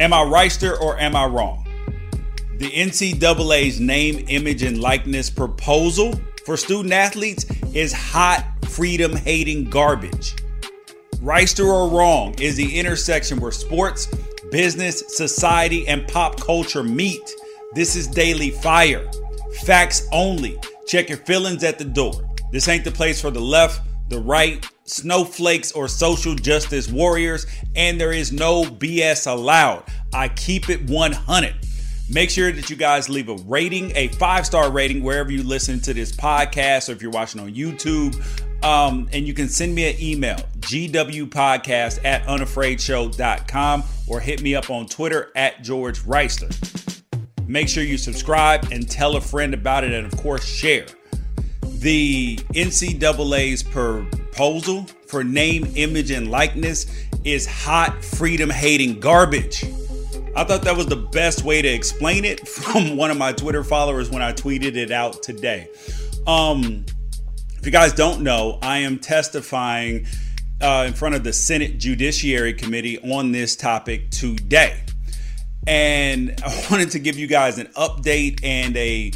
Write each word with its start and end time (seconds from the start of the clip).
Am 0.00 0.14
I 0.14 0.24
Wrighster 0.24 0.80
or 0.80 0.98
am 0.98 1.14
I 1.14 1.26
wrong? 1.26 1.62
The 2.56 2.70
NCAA's 2.70 3.80
name, 3.80 4.24
image, 4.28 4.62
and 4.62 4.80
likeness 4.80 5.28
proposal 5.28 6.18
for 6.46 6.56
student 6.56 6.94
athletes 6.94 7.44
is 7.74 7.92
hot, 7.92 8.46
freedom 8.64 9.14
hating 9.14 9.64
garbage. 9.64 10.36
Wrighster 11.16 11.66
or 11.66 11.90
wrong 11.90 12.32
is 12.40 12.56
the 12.56 12.78
intersection 12.78 13.40
where 13.40 13.52
sports, 13.52 14.08
business, 14.50 15.04
society, 15.08 15.86
and 15.86 16.08
pop 16.08 16.40
culture 16.40 16.82
meet. 16.82 17.30
This 17.74 17.94
is 17.94 18.06
Daily 18.06 18.52
Fire. 18.52 19.06
Facts 19.64 20.08
only. 20.12 20.58
Check 20.86 21.10
your 21.10 21.18
feelings 21.18 21.62
at 21.62 21.78
the 21.78 21.84
door. 21.84 22.14
This 22.50 22.68
ain't 22.68 22.84
the 22.84 22.90
place 22.90 23.20
for 23.20 23.30
the 23.30 23.38
left, 23.38 23.82
the 24.08 24.18
right, 24.18 24.66
snowflakes, 24.90 25.72
or 25.72 25.88
social 25.88 26.34
justice 26.34 26.88
warriors, 26.88 27.46
and 27.74 28.00
there 28.00 28.12
is 28.12 28.32
no 28.32 28.64
BS 28.64 29.30
allowed. 29.30 29.84
I 30.12 30.28
keep 30.28 30.68
it 30.68 30.88
100. 30.88 31.54
Make 32.12 32.28
sure 32.28 32.50
that 32.50 32.68
you 32.68 32.74
guys 32.74 33.08
leave 33.08 33.28
a 33.28 33.36
rating, 33.46 33.92
a 33.94 34.08
five 34.08 34.44
star 34.44 34.70
rating, 34.70 35.02
wherever 35.02 35.30
you 35.30 35.44
listen 35.44 35.78
to 35.80 35.94
this 35.94 36.10
podcast 36.10 36.88
or 36.88 36.92
if 36.92 37.02
you're 37.02 37.12
watching 37.12 37.40
on 37.40 37.54
YouTube. 37.54 38.20
Um, 38.64 39.08
and 39.12 39.26
you 39.26 39.32
can 39.32 39.48
send 39.48 39.74
me 39.74 39.88
an 39.88 39.96
email, 40.00 40.36
gwpodcast 40.58 42.04
at 42.04 42.24
unafraidshow.com 42.24 43.84
or 44.06 44.20
hit 44.20 44.42
me 44.42 44.54
up 44.54 44.70
on 44.70 44.86
Twitter 44.86 45.30
at 45.36 45.62
George 45.62 46.00
Wrighster. 46.00 46.50
Make 47.46 47.68
sure 47.68 47.82
you 47.82 47.96
subscribe 47.96 48.68
and 48.70 48.88
tell 48.88 49.16
a 49.16 49.20
friend 49.20 49.54
about 49.54 49.84
it, 49.84 49.92
and 49.92 50.12
of 50.12 50.18
course, 50.20 50.44
share. 50.44 50.86
The 51.62 52.36
NCAA's 52.54 53.62
proposal 54.30 54.84
for 55.06 55.24
name, 55.24 55.70
image, 55.74 56.10
and 56.10 56.30
likeness 56.30 56.86
is 57.24 57.46
hot, 57.46 58.04
freedom 58.04 58.48
hating 58.48 59.00
garbage. 59.00 59.64
I 60.36 60.44
thought 60.44 60.62
that 60.62 60.76
was 60.76 60.86
the 60.86 60.96
best 60.96 61.42
way 61.42 61.60
to 61.60 61.68
explain 61.68 62.24
it 62.24 62.48
from 62.48 62.96
one 62.96 63.10
of 63.10 63.18
my 63.18 63.32
Twitter 63.32 63.64
followers 63.64 64.08
when 64.10 64.22
I 64.22 64.32
tweeted 64.32 64.76
it 64.76 64.92
out 64.92 65.22
today. 65.22 65.68
Um, 66.26 66.84
if 67.58 67.66
you 67.66 67.72
guys 67.72 67.92
don't 67.92 68.22
know, 68.22 68.58
I 68.62 68.78
am 68.78 68.98
testifying 68.98 70.06
uh, 70.60 70.84
in 70.86 70.94
front 70.94 71.14
of 71.14 71.24
the 71.24 71.32
Senate 71.32 71.78
Judiciary 71.78 72.54
Committee 72.54 72.98
on 73.12 73.32
this 73.32 73.56
topic 73.56 74.10
today. 74.10 74.80
And 75.66 76.40
I 76.44 76.66
wanted 76.70 76.92
to 76.92 76.98
give 76.98 77.18
you 77.18 77.26
guys 77.26 77.58
an 77.58 77.66
update 77.68 78.40
and 78.44 78.76
a 78.76 79.12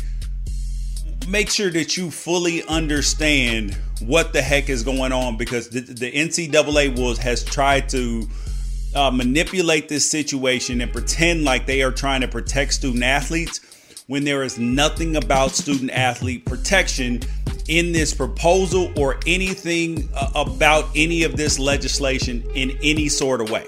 make 1.28 1.48
sure 1.48 1.70
that 1.70 1.96
you 1.96 2.10
fully 2.10 2.62
understand 2.64 3.78
what 4.00 4.32
the 4.32 4.42
heck 4.42 4.68
is 4.68 4.82
going 4.82 5.12
on 5.12 5.36
because 5.36 5.68
the, 5.68 5.80
the 5.80 6.10
NCAA 6.10 6.98
was 6.98 7.18
has 7.18 7.44
tried 7.44 7.88
to 7.90 8.26
uh, 8.94 9.10
manipulate 9.10 9.88
this 9.88 10.08
situation 10.08 10.80
and 10.80 10.92
pretend 10.92 11.44
like 11.44 11.66
they 11.66 11.82
are 11.82 11.92
trying 11.92 12.20
to 12.20 12.28
protect 12.28 12.74
student 12.74 13.02
athletes 13.02 13.60
when 14.06 14.24
there 14.24 14.42
is 14.42 14.58
nothing 14.58 15.16
about 15.16 15.52
student 15.52 15.90
athlete 15.90 16.44
protection 16.44 17.20
in 17.68 17.92
this 17.92 18.12
proposal 18.12 18.92
or 18.98 19.18
anything 19.26 20.08
uh, 20.14 20.30
about 20.34 20.84
any 20.94 21.22
of 21.22 21.36
this 21.36 21.58
legislation 21.58 22.42
in 22.54 22.76
any 22.82 23.08
sort 23.08 23.40
of 23.40 23.50
way. 23.50 23.66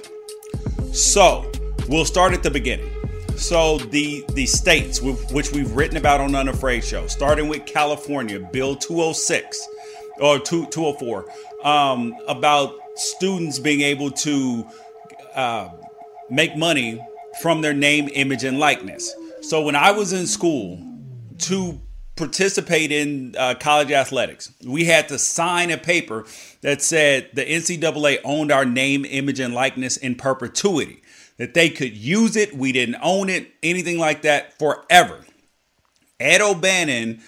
So, 0.92 1.50
we'll 1.88 2.04
start 2.04 2.34
at 2.34 2.42
the 2.42 2.50
beginning. 2.50 2.92
So, 3.36 3.78
the 3.78 4.24
the 4.30 4.46
states 4.46 5.00
which 5.00 5.52
we've 5.52 5.70
written 5.72 5.96
about 5.96 6.20
on 6.20 6.34
Unafraid 6.34 6.84
Show, 6.84 7.06
starting 7.06 7.48
with 7.48 7.66
California, 7.66 8.38
Bill 8.38 8.76
206 8.76 9.66
or 10.20 10.38
two, 10.38 10.66
204, 10.66 11.26
um, 11.64 12.14
about 12.28 12.74
students 12.94 13.58
being 13.58 13.82
able 13.82 14.10
to 14.10 14.66
uh, 15.34 15.68
make 16.30 16.56
money 16.56 17.04
from 17.40 17.60
their 17.60 17.74
name, 17.74 18.08
image, 18.14 18.44
and 18.44 18.58
likeness. 18.58 19.14
So 19.42 19.62
when 19.62 19.76
I 19.76 19.90
was 19.90 20.12
in 20.12 20.26
school 20.26 20.82
to 21.40 21.80
participate 22.16 22.90
in 22.90 23.34
uh, 23.38 23.54
college 23.60 23.92
athletics, 23.92 24.52
we 24.64 24.86
had 24.86 25.08
to 25.08 25.18
sign 25.18 25.70
a 25.70 25.76
paper 25.76 26.24
that 26.62 26.80
said 26.82 27.30
the 27.34 27.44
NCAA 27.44 28.18
owned 28.24 28.50
our 28.50 28.64
name, 28.64 29.04
image, 29.04 29.38
and 29.38 29.54
likeness 29.54 29.96
in 29.96 30.14
perpetuity, 30.14 31.02
that 31.36 31.52
they 31.52 31.68
could 31.68 31.94
use 31.96 32.34
it. 32.36 32.56
We 32.56 32.72
didn't 32.72 32.96
own 33.02 33.28
it, 33.28 33.52
anything 33.62 33.98
like 33.98 34.22
that, 34.22 34.58
forever. 34.58 35.24
Ed 36.18 36.40
O'Bannon, 36.40 37.20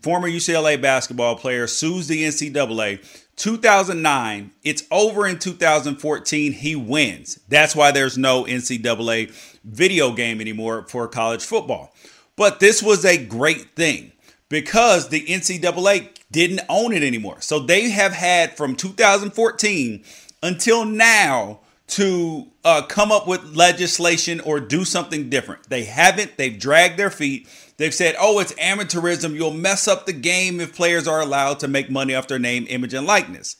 former 0.00 0.28
UCLA 0.28 0.80
basketball 0.80 1.36
player, 1.36 1.66
sues 1.66 2.08
the 2.08 2.24
NCAA 2.24 3.00
2009, 3.36 4.52
it's 4.64 4.84
over 4.90 5.26
in 5.26 5.38
2014. 5.38 6.52
He 6.52 6.74
wins. 6.74 7.38
That's 7.48 7.76
why 7.76 7.90
there's 7.90 8.16
no 8.16 8.44
NCAA 8.44 9.30
video 9.62 10.12
game 10.12 10.40
anymore 10.40 10.86
for 10.88 11.06
college 11.06 11.44
football. 11.44 11.92
But 12.36 12.60
this 12.60 12.82
was 12.82 13.04
a 13.04 13.22
great 13.24 13.76
thing 13.76 14.12
because 14.48 15.08
the 15.08 15.24
NCAA 15.26 16.10
didn't 16.30 16.62
own 16.68 16.92
it 16.92 17.02
anymore. 17.02 17.40
So 17.40 17.60
they 17.60 17.90
have 17.90 18.12
had 18.12 18.56
from 18.56 18.74
2014 18.74 20.04
until 20.42 20.84
now 20.84 21.60
to 21.88 22.48
uh, 22.64 22.82
come 22.82 23.12
up 23.12 23.28
with 23.28 23.54
legislation 23.54 24.40
or 24.40 24.58
do 24.58 24.84
something 24.84 25.30
different. 25.30 25.68
They 25.68 25.84
haven't. 25.84 26.36
They've 26.36 26.58
dragged 26.58 26.98
their 26.98 27.10
feet. 27.10 27.48
They've 27.76 27.94
said, 27.94 28.16
oh, 28.18 28.38
it's 28.40 28.52
amateurism. 28.54 29.34
You'll 29.34 29.52
mess 29.52 29.86
up 29.86 30.06
the 30.06 30.12
game 30.12 30.60
if 30.60 30.74
players 30.74 31.06
are 31.06 31.20
allowed 31.20 31.60
to 31.60 31.68
make 31.68 31.90
money 31.90 32.14
off 32.14 32.26
their 32.26 32.38
name, 32.38 32.66
image, 32.68 32.94
and 32.94 33.06
likeness. 33.06 33.56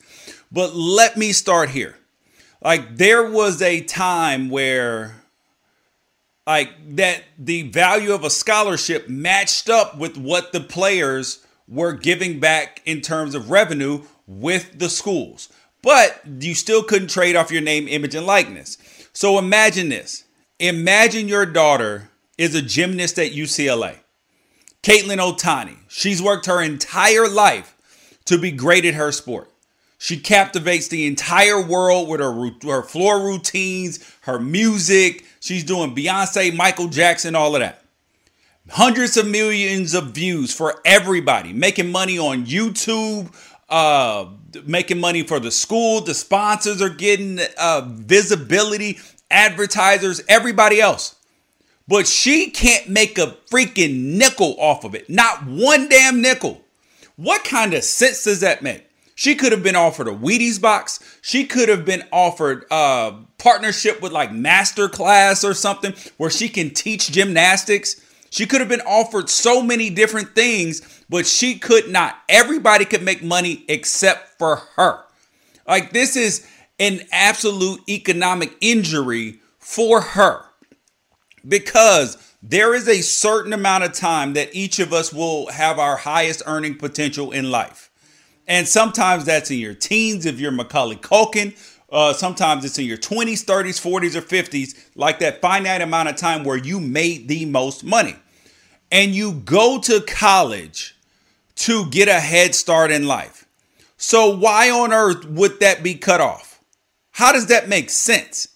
But 0.51 0.75
let 0.75 1.17
me 1.17 1.31
start 1.31 1.69
here. 1.69 1.97
Like, 2.61 2.97
there 2.97 3.29
was 3.29 3.61
a 3.61 3.81
time 3.81 4.49
where, 4.49 5.23
like, 6.45 6.71
that 6.95 7.23
the 7.37 7.69
value 7.69 8.11
of 8.13 8.23
a 8.23 8.29
scholarship 8.29 9.07
matched 9.07 9.69
up 9.69 9.97
with 9.97 10.17
what 10.17 10.51
the 10.51 10.61
players 10.61 11.45
were 11.67 11.93
giving 11.93 12.39
back 12.39 12.81
in 12.85 13.01
terms 13.01 13.35
of 13.35 13.51
revenue 13.51 14.03
with 14.25 14.79
the 14.79 14.89
schools. 14.89 15.49
But 15.87 16.19
you 16.41 16.53
still 16.53 16.83
couldn't 16.83 17.11
trade 17.11 17.37
off 17.37 17.49
your 17.49 17.61
name, 17.61 17.87
image, 17.87 18.13
and 18.13 18.25
likeness. 18.25 18.77
So 19.13 19.39
imagine 19.39 19.87
this. 19.87 20.25
Imagine 20.59 21.29
your 21.29 21.45
daughter 21.45 22.09
is 22.37 22.53
a 22.53 22.61
gymnast 22.61 23.17
at 23.17 23.31
UCLA. 23.31 23.95
Katelyn 24.83 25.17
Ohashi. 25.17 25.77
She's 25.87 26.21
worked 26.21 26.47
her 26.47 26.61
entire 26.61 27.29
life 27.29 27.73
to 28.25 28.37
be 28.37 28.51
great 28.51 28.83
at 28.83 28.95
her 28.95 29.13
sport. 29.13 29.49
She 29.97 30.19
captivates 30.19 30.89
the 30.89 31.07
entire 31.07 31.61
world 31.61 32.09
with 32.09 32.19
her, 32.19 32.33
her 32.69 32.83
floor 32.83 33.21
routines, 33.21 34.03
her 34.23 34.39
music. 34.39 35.23
She's 35.39 35.63
doing 35.63 35.95
Beyonce, 35.95 36.53
Michael 36.53 36.89
Jackson, 36.89 37.33
all 37.33 37.55
of 37.55 37.61
that. 37.61 37.81
Hundreds 38.71 39.15
of 39.15 39.25
millions 39.25 39.93
of 39.93 40.07
views 40.11 40.53
for 40.53 40.81
everybody, 40.83 41.53
making 41.53 41.89
money 41.89 42.19
on 42.19 42.45
YouTube, 42.45 43.33
uh, 43.69 44.27
making 44.65 44.99
money 44.99 45.23
for 45.23 45.39
the 45.39 45.51
school. 45.51 46.01
The 46.01 46.13
sponsors 46.13 46.81
are 46.81 46.89
getting 46.89 47.39
uh, 47.57 47.81
visibility, 47.87 48.99
advertisers, 49.29 50.21
everybody 50.27 50.79
else 50.79 51.15
but 51.87 52.07
she 52.07 52.49
can't 52.49 52.89
make 52.89 53.17
a 53.17 53.37
freaking 53.49 54.17
nickel 54.17 54.55
off 54.59 54.83
of 54.83 54.93
it. 54.93 55.09
Not 55.09 55.45
one 55.45 55.87
damn 55.87 56.21
nickel. 56.21 56.61
What 57.15 57.43
kind 57.43 57.73
of 57.73 57.83
sense 57.83 58.23
does 58.23 58.41
that 58.41 58.61
make? 58.61 58.83
She 59.15 59.33
could 59.33 59.51
have 59.51 59.63
been 59.63 59.75
offered 59.75 60.07
a 60.07 60.11
Wheaties 60.11 60.61
box. 60.61 60.99
She 61.21 61.45
could 61.45 61.69
have 61.69 61.85
been 61.85 62.03
offered 62.11 62.65
a 62.69 63.15
partnership 63.39 64.01
with 64.01 64.11
like 64.11 64.29
Masterclass 64.29 65.47
or 65.47 65.55
something 65.55 65.95
where 66.17 66.29
she 66.29 66.49
can 66.49 66.69
teach 66.69 67.11
gymnastics. 67.11 67.99
She 68.29 68.45
could 68.45 68.59
have 68.59 68.69
been 68.69 68.81
offered 68.81 69.29
so 69.29 69.61
many 69.61 69.89
different 69.89 70.35
things, 70.35 71.03
but 71.09 71.25
she 71.25 71.57
could 71.57 71.89
not. 71.89 72.17
Everybody 72.29 72.85
could 72.85 73.03
make 73.03 73.23
money 73.23 73.63
except 73.67 74.37
for 74.37 74.57
her. 74.75 75.03
Like, 75.67 75.91
this 75.91 76.15
is 76.15 76.47
an 76.79 77.01
absolute 77.11 77.81
economic 77.89 78.55
injury 78.61 79.39
for 79.59 80.01
her 80.01 80.45
because 81.47 82.17
there 82.43 82.73
is 82.73 82.87
a 82.87 83.01
certain 83.01 83.53
amount 83.53 83.83
of 83.83 83.93
time 83.93 84.33
that 84.33 84.53
each 84.53 84.79
of 84.79 84.93
us 84.93 85.11
will 85.11 85.49
have 85.51 85.79
our 85.79 85.97
highest 85.97 86.43
earning 86.45 86.75
potential 86.75 87.31
in 87.31 87.49
life. 87.49 87.89
And 88.47 88.67
sometimes 88.67 89.25
that's 89.25 89.51
in 89.51 89.57
your 89.57 89.73
teens 89.73 90.25
if 90.25 90.39
you're 90.39 90.51
Macaulay 90.51 90.95
Culkin. 90.95 91.57
Uh, 91.89 92.13
sometimes 92.13 92.63
it's 92.65 92.77
in 92.77 92.85
your 92.85 92.97
20s, 92.97 93.43
30s, 93.45 93.81
40s, 93.81 94.15
or 94.15 94.21
50s, 94.21 94.89
like 94.95 95.19
that 95.19 95.41
finite 95.41 95.81
amount 95.81 96.09
of 96.09 96.15
time 96.15 96.43
where 96.43 96.57
you 96.57 96.79
made 96.79 97.27
the 97.27 97.45
most 97.45 97.83
money. 97.83 98.15
And 98.91 99.13
you 99.13 99.33
go 99.33 99.79
to 99.79 100.01
college 100.01 100.95
to 101.55 101.89
get 101.89 102.07
a 102.07 102.19
head 102.19 102.55
start 102.55 102.91
in 102.91 103.07
life. 103.07 103.45
So, 103.97 104.35
why 104.35 104.69
on 104.69 104.93
earth 104.93 105.25
would 105.25 105.59
that 105.59 105.83
be 105.83 105.95
cut 105.95 106.21
off? 106.21 106.61
How 107.11 107.31
does 107.31 107.47
that 107.47 107.67
make 107.67 107.89
sense? 107.89 108.47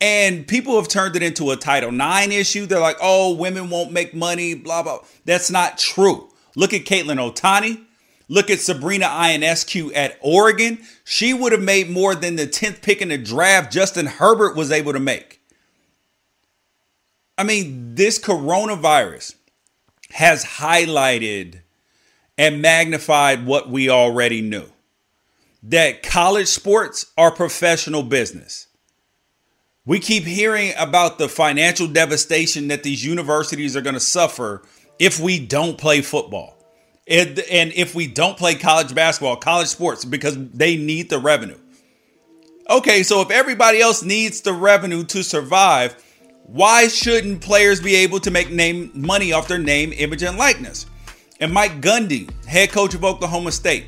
And 0.00 0.46
people 0.46 0.76
have 0.76 0.88
turned 0.88 1.16
it 1.16 1.22
into 1.22 1.50
a 1.50 1.56
Title 1.56 1.94
IX 1.94 2.34
issue. 2.34 2.66
They're 2.66 2.80
like, 2.80 2.98
oh, 3.00 3.34
women 3.34 3.70
won't 3.70 3.92
make 3.92 4.12
money, 4.12 4.54
blah, 4.54 4.82
blah. 4.82 4.98
That's 5.24 5.50
not 5.50 5.78
true. 5.78 6.28
Look 6.54 6.74
at 6.74 6.84
Katelyn 6.84 7.16
Ohashi. 7.18 7.82
Look 8.28 8.50
at 8.50 8.60
Sabrina 8.60 9.06
Ionescu 9.06 9.92
at 9.94 10.18
Oregon. 10.20 10.78
She 11.04 11.32
would 11.32 11.52
have 11.52 11.62
made 11.62 11.88
more 11.88 12.14
than 12.14 12.36
the 12.36 12.46
10th 12.46 12.82
pick 12.82 13.00
in 13.00 13.08
the 13.08 13.18
draft 13.18 13.72
Justin 13.72 14.06
Herbert 14.06 14.56
was 14.56 14.72
able 14.72 14.92
to 14.92 15.00
make. 15.00 15.40
I 17.38 17.44
mean, 17.44 17.94
this 17.94 18.18
coronavirus 18.18 19.34
has 20.10 20.44
highlighted 20.44 21.60
and 22.38 22.62
magnified 22.62 23.46
what 23.46 23.68
we 23.68 23.88
already 23.88 24.40
knew 24.40 24.66
that 25.62 26.02
college 26.02 26.46
sports 26.46 27.06
are 27.18 27.30
professional 27.30 28.02
business. 28.02 28.68
We 29.84 29.98
keep 29.98 30.24
hearing 30.24 30.72
about 30.78 31.18
the 31.18 31.28
financial 31.28 31.88
devastation 31.88 32.68
that 32.68 32.82
these 32.82 33.04
universities 33.04 33.76
are 33.76 33.80
going 33.80 33.94
to 33.94 34.00
suffer 34.00 34.62
if 34.98 35.18
we 35.18 35.44
don't 35.44 35.78
play 35.78 36.02
football. 36.02 36.56
And, 37.08 37.38
and 37.50 37.72
if 37.72 37.94
we 37.94 38.06
don't 38.08 38.36
play 38.36 38.56
college 38.56 38.94
basketball, 38.94 39.36
college 39.36 39.68
sports, 39.68 40.04
because 40.04 40.36
they 40.50 40.76
need 40.76 41.08
the 41.08 41.18
revenue. 41.18 41.58
Okay, 42.68 43.04
so 43.04 43.20
if 43.20 43.30
everybody 43.30 43.80
else 43.80 44.02
needs 44.02 44.40
the 44.40 44.52
revenue 44.52 45.04
to 45.04 45.22
survive, 45.22 46.02
why 46.46 46.86
shouldn't 46.86 47.40
players 47.40 47.80
be 47.80 47.96
able 47.96 48.20
to 48.20 48.30
make 48.30 48.50
name 48.50 48.92
money 48.94 49.32
off 49.32 49.48
their 49.48 49.58
name, 49.58 49.92
image, 49.92 50.22
and 50.22 50.38
likeness? 50.38 50.86
And 51.40 51.52
Mike 51.52 51.80
Gundy, 51.80 52.30
head 52.46 52.70
coach 52.70 52.94
of 52.94 53.04
Oklahoma 53.04 53.50
State, 53.50 53.86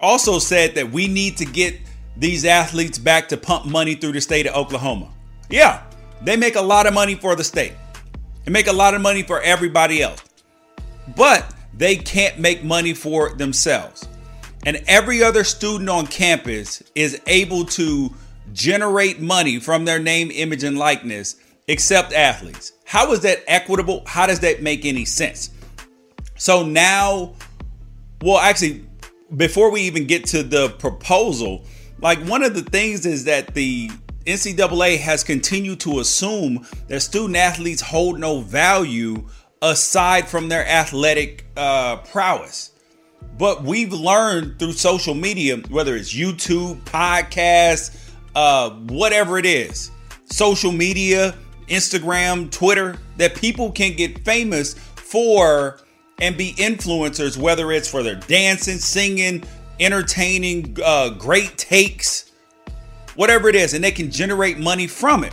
also 0.00 0.38
said 0.38 0.76
that 0.76 0.92
we 0.92 1.08
need 1.08 1.36
to 1.38 1.44
get 1.44 1.76
these 2.16 2.44
athletes 2.44 2.98
back 2.98 3.28
to 3.28 3.36
pump 3.36 3.66
money 3.66 3.96
through 3.96 4.12
the 4.12 4.20
state 4.20 4.46
of 4.46 4.54
Oklahoma. 4.54 5.10
Yeah, 5.50 5.82
they 6.22 6.36
make 6.36 6.54
a 6.54 6.62
lot 6.62 6.86
of 6.86 6.94
money 6.94 7.16
for 7.16 7.34
the 7.34 7.42
state. 7.42 7.72
They 8.44 8.52
make 8.52 8.68
a 8.68 8.72
lot 8.72 8.94
of 8.94 9.00
money 9.00 9.24
for 9.24 9.40
everybody 9.42 10.00
else. 10.00 10.22
But 11.16 11.52
they 11.74 11.96
can't 11.96 12.38
make 12.38 12.62
money 12.62 12.94
for 12.94 13.34
themselves. 13.34 14.06
And 14.64 14.82
every 14.86 15.22
other 15.22 15.42
student 15.42 15.90
on 15.90 16.06
campus 16.06 16.80
is 16.94 17.20
able 17.26 17.64
to 17.66 18.14
generate 18.52 19.20
money 19.20 19.58
from 19.58 19.84
their 19.84 19.98
name, 19.98 20.30
image, 20.30 20.62
and 20.62 20.78
likeness 20.78 21.36
except 21.68 22.12
athletes. 22.12 22.72
How 22.84 23.12
is 23.12 23.20
that 23.20 23.44
equitable? 23.46 24.02
How 24.06 24.26
does 24.26 24.40
that 24.40 24.62
make 24.62 24.84
any 24.84 25.04
sense? 25.04 25.50
So 26.36 26.64
now, 26.64 27.34
well, 28.22 28.38
actually, 28.38 28.86
before 29.36 29.70
we 29.70 29.82
even 29.82 30.06
get 30.06 30.24
to 30.26 30.42
the 30.42 30.70
proposal, 30.70 31.64
like 32.00 32.18
one 32.20 32.42
of 32.42 32.54
the 32.54 32.62
things 32.62 33.04
is 33.06 33.24
that 33.24 33.54
the 33.54 33.90
NCAA 34.24 34.98
has 34.98 35.22
continued 35.22 35.80
to 35.80 36.00
assume 36.00 36.66
that 36.88 37.00
student 37.00 37.36
athletes 37.36 37.82
hold 37.82 38.18
no 38.18 38.40
value 38.40 39.26
aside 39.62 40.28
from 40.28 40.48
their 40.48 40.66
athletic 40.66 41.46
uh, 41.56 41.96
prowess. 41.96 42.72
But 43.36 43.62
we've 43.62 43.92
learned 43.92 44.58
through 44.58 44.72
social 44.72 45.14
media, 45.14 45.56
whether 45.68 45.96
it's 45.96 46.14
YouTube, 46.14 46.80
podcasts, 46.84 47.96
uh, 48.34 48.70
whatever 48.70 49.38
it 49.38 49.46
is, 49.46 49.90
social 50.26 50.72
media, 50.72 51.34
Instagram, 51.68 52.50
Twitter, 52.50 52.96
that 53.16 53.34
people 53.34 53.70
can 53.70 53.94
get 53.94 54.24
famous 54.24 54.74
for 54.74 55.80
and 56.20 56.36
be 56.36 56.52
influencers, 56.54 57.36
whether 57.36 57.70
it's 57.72 57.88
for 57.88 58.02
their 58.02 58.16
dancing, 58.16 58.78
singing, 58.78 59.44
entertaining, 59.80 60.76
uh, 60.84 61.10
great 61.10 61.56
takes, 61.56 62.32
whatever 63.14 63.48
it 63.48 63.54
is, 63.54 63.74
and 63.74 63.82
they 63.82 63.92
can 63.92 64.10
generate 64.10 64.58
money 64.58 64.86
from 64.86 65.24
it. 65.24 65.32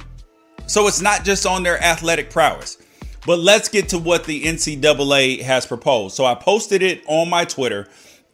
So 0.68 0.88
it's 0.88 1.02
not 1.02 1.24
just 1.24 1.46
on 1.46 1.64
their 1.64 1.82
athletic 1.84 2.30
prowess. 2.30 2.78
But 3.26 3.40
let's 3.40 3.70
get 3.70 3.90
to 3.90 3.98
what 3.98 4.26
the 4.26 4.44
NCAA 4.44 5.42
has 5.42 5.66
proposed. 5.66 6.16
So 6.16 6.26
I 6.26 6.36
posted 6.36 6.84
it 6.84 7.04
on 7.08 7.30
my 7.30 7.44
Twitter, 7.44 7.88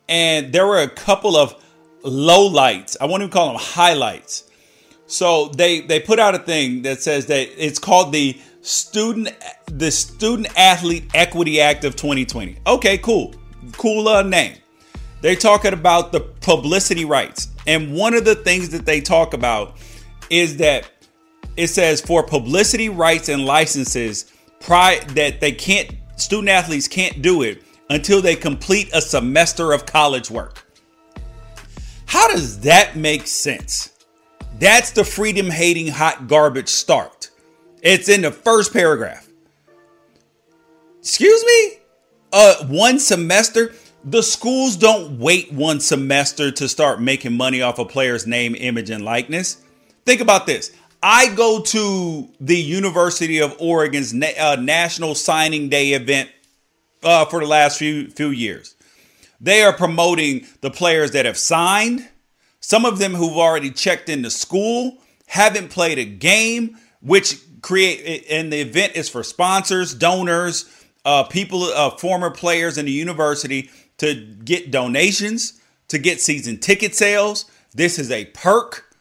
and 0.09 0.51
there 0.51 0.67
were 0.67 0.81
a 0.81 0.89
couple 0.89 1.37
of 1.37 1.55
low 2.03 2.45
lights. 2.47 2.97
I 2.99 3.05
won't 3.05 3.21
even 3.21 3.31
call 3.31 3.47
them 3.47 3.57
highlights. 3.57 4.50
So 5.11 5.49
they 5.49 5.81
they 5.81 5.99
put 5.99 6.19
out 6.19 6.35
a 6.35 6.39
thing 6.39 6.83
that 6.83 7.01
says 7.01 7.25
that 7.25 7.49
it's 7.57 7.79
called 7.79 8.13
the 8.13 8.39
student 8.61 9.35
the 9.65 9.91
Student 9.91 10.57
Athlete 10.57 11.11
Equity 11.13 11.59
Act 11.59 11.83
of 11.83 11.97
2020. 11.97 12.55
Okay, 12.65 12.97
cool, 12.97 13.35
cool 13.73 14.07
uh, 14.07 14.23
name. 14.23 14.55
They're 15.19 15.35
talking 15.35 15.73
about 15.73 16.13
the 16.13 16.21
publicity 16.21 17.03
rights, 17.03 17.49
and 17.67 17.93
one 17.93 18.13
of 18.13 18.23
the 18.23 18.35
things 18.35 18.69
that 18.69 18.85
they 18.85 19.01
talk 19.01 19.33
about 19.33 19.75
is 20.29 20.55
that 20.57 20.89
it 21.57 21.67
says 21.67 21.99
for 21.99 22.23
publicity 22.23 22.87
rights 22.87 23.27
and 23.27 23.45
licenses 23.45 24.31
pri- 24.61 24.99
that 25.09 25.41
they 25.41 25.51
can't 25.51 25.93
student 26.15 26.47
athletes 26.47 26.87
can't 26.87 27.21
do 27.21 27.41
it 27.41 27.61
until 27.89 28.21
they 28.21 28.37
complete 28.37 28.89
a 28.93 29.01
semester 29.01 29.73
of 29.73 29.85
college 29.85 30.31
work. 30.31 30.65
How 32.05 32.29
does 32.29 32.61
that 32.61 32.95
make 32.95 33.27
sense? 33.27 33.90
That's 34.61 34.91
the 34.91 35.03
freedom 35.03 35.49
hating 35.49 35.87
hot 35.87 36.27
garbage 36.27 36.69
start. 36.69 37.31
It's 37.81 38.07
in 38.07 38.21
the 38.21 38.31
first 38.31 38.71
paragraph. 38.71 39.27
Excuse 40.99 41.43
me? 41.43 41.79
Uh 42.31 42.67
one 42.67 42.99
semester? 42.99 43.73
The 44.05 44.21
schools 44.21 44.75
don't 44.75 45.17
wait 45.17 45.51
one 45.51 45.79
semester 45.79 46.51
to 46.51 46.69
start 46.69 47.01
making 47.01 47.35
money 47.35 47.63
off 47.63 47.79
a 47.79 47.85
player's 47.85 48.27
name, 48.27 48.53
image, 48.53 48.91
and 48.91 49.03
likeness. 49.03 49.63
Think 50.05 50.21
about 50.21 50.45
this. 50.45 50.71
I 51.01 51.33
go 51.33 51.61
to 51.63 52.29
the 52.39 52.57
University 52.57 53.41
of 53.41 53.55
Oregon's 53.59 54.13
na- 54.13 54.27
uh, 54.39 54.57
National 54.59 55.15
Signing 55.15 55.69
Day 55.69 55.93
event 55.93 56.29
uh, 57.01 57.25
for 57.25 57.39
the 57.39 57.47
last 57.47 57.79
few 57.79 58.11
few 58.11 58.29
years. 58.29 58.75
They 59.39 59.63
are 59.63 59.73
promoting 59.73 60.45
the 60.61 60.69
players 60.69 61.11
that 61.11 61.25
have 61.25 61.37
signed, 61.37 62.07
some 62.61 62.85
of 62.85 62.99
them 62.99 63.13
who've 63.13 63.37
already 63.37 63.71
checked 63.71 64.07
into 64.07 64.29
school, 64.29 64.97
haven't 65.27 65.69
played 65.69 65.99
a 65.99 66.05
game, 66.05 66.77
which 67.01 67.37
create 67.61 68.25
and 68.29 68.51
the 68.51 68.61
event 68.61 68.95
is 68.95 69.09
for 69.09 69.23
sponsors, 69.23 69.93
donors, 69.93 70.65
uh, 71.03 71.23
people, 71.23 71.63
uh, 71.63 71.89
former 71.91 72.29
players 72.29 72.77
in 72.77 72.85
the 72.85 72.91
university 72.91 73.69
to 73.97 74.15
get 74.15 74.71
donations, 74.71 75.59
to 75.89 75.97
get 75.99 76.21
season 76.21 76.57
ticket 76.57 76.95
sales. 76.95 77.45
This 77.73 77.99
is 77.99 78.09
a 78.09 78.25
perk 78.25 78.91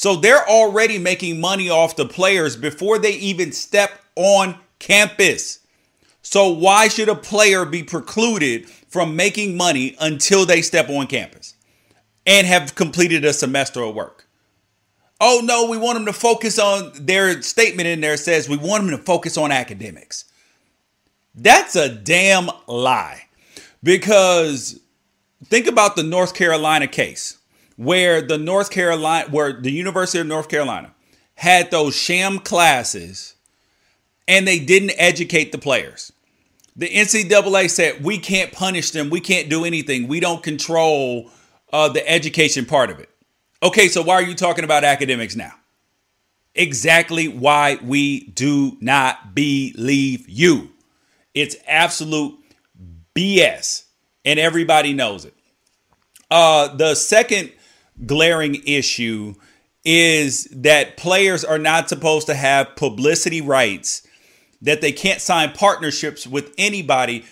so 0.00 0.16
they're 0.16 0.48
already 0.48 0.98
making 0.98 1.42
money 1.42 1.68
off 1.68 1.94
the 1.94 2.06
players 2.06 2.56
before 2.56 2.98
they 2.98 3.12
even 3.16 3.52
step 3.52 4.02
on 4.16 4.56
campus. 4.78 5.58
So 6.22 6.48
why 6.48 6.88
should 6.88 7.10
a 7.10 7.14
player 7.14 7.66
be 7.66 7.82
precluded 7.82 8.66
from 8.88 9.14
making 9.14 9.58
money 9.58 9.96
until 10.00 10.46
they 10.46 10.62
step 10.62 10.88
on 10.88 11.06
campus 11.06 11.54
and 12.26 12.46
have 12.46 12.74
completed 12.74 13.24
a 13.24 13.32
semester 13.32 13.82
of 13.82 13.94
work? 13.94 14.26
Oh 15.20 15.42
no, 15.44 15.68
we 15.68 15.76
want 15.76 15.96
them 15.96 16.06
to 16.06 16.12
focus 16.12 16.58
on 16.58 16.92
their 16.94 17.42
statement 17.42 17.86
in 17.86 18.00
there 18.00 18.16
says 18.16 18.48
we 18.48 18.56
want 18.56 18.84
them 18.84 18.96
to 18.96 19.02
focus 19.02 19.36
on 19.36 19.52
academics. 19.52 20.24
That's 21.34 21.76
a 21.76 21.88
damn 21.88 22.48
lie. 22.66 23.26
Because 23.82 24.80
think 25.44 25.66
about 25.66 25.96
the 25.96 26.02
North 26.02 26.34
Carolina 26.34 26.86
case 26.86 27.38
where 27.76 28.20
the 28.20 28.36
North 28.36 28.70
Carolina, 28.70 29.28
where 29.30 29.52
the 29.52 29.70
University 29.70 30.18
of 30.18 30.26
North 30.26 30.48
Carolina 30.48 30.94
had 31.36 31.70
those 31.70 31.94
sham 31.94 32.38
classes 32.38 33.34
and 34.28 34.46
they 34.46 34.58
didn't 34.58 34.92
educate 34.98 35.50
the 35.50 35.58
players. 35.58 36.12
The 36.76 36.88
NCAA 36.88 37.70
said, 37.70 38.04
we 38.04 38.18
can't 38.18 38.52
punish 38.52 38.90
them. 38.90 39.10
We 39.10 39.20
can't 39.20 39.48
do 39.48 39.64
anything. 39.64 40.08
We 40.08 40.20
don't 40.20 40.42
control 40.42 41.30
uh, 41.72 41.88
the 41.88 42.08
education 42.08 42.64
part 42.64 42.90
of 42.90 42.98
it. 42.98 43.08
Okay, 43.62 43.88
so 43.88 44.02
why 44.02 44.14
are 44.14 44.22
you 44.22 44.34
talking 44.34 44.64
about 44.64 44.84
academics 44.84 45.36
now? 45.36 45.52
Exactly 46.54 47.28
why 47.28 47.78
we 47.82 48.28
do 48.28 48.76
not 48.80 49.34
believe 49.34 50.28
you. 50.28 50.70
It's 51.34 51.56
absolute 51.66 52.38
BS, 53.14 53.84
and 54.24 54.38
everybody 54.38 54.92
knows 54.92 55.24
it. 55.24 55.34
Uh, 56.30 56.74
the 56.74 56.94
second 56.94 57.52
glaring 58.06 58.62
issue 58.66 59.34
is 59.84 60.44
that 60.52 60.96
players 60.96 61.44
are 61.44 61.58
not 61.58 61.88
supposed 61.88 62.26
to 62.26 62.34
have 62.34 62.76
publicity 62.76 63.40
rights, 63.40 64.06
that 64.62 64.80
they 64.80 64.92
can't 64.92 65.20
sign 65.20 65.52
partnerships 65.52 66.26
with 66.26 66.52
anybody 66.58 67.24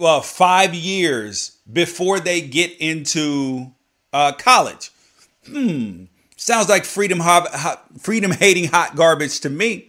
uh, 0.00 0.20
five 0.20 0.74
years 0.74 1.58
before 1.70 2.20
they 2.20 2.40
get 2.40 2.70
into 2.80 3.72
uh, 4.12 4.32
college. 4.32 4.90
Hmm, 5.46 6.04
sounds 6.36 6.68
like 6.68 6.84
freedom 6.84 7.20
freedom 7.98 8.30
hating 8.30 8.68
hot 8.68 8.96
garbage 8.96 9.40
to 9.40 9.50
me. 9.50 9.88